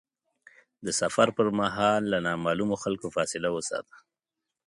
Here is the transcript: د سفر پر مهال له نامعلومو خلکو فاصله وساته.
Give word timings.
د 0.85 0.87
سفر 1.01 1.27
پر 1.37 1.47
مهال 1.59 2.01
له 2.11 2.17
نامعلومو 2.27 2.75
خلکو 2.83 3.07
فاصله 3.15 3.49
وساته. 3.55 3.95